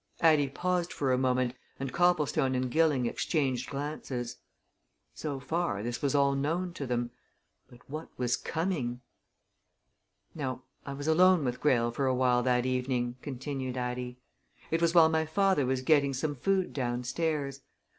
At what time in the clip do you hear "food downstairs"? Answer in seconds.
16.33-17.61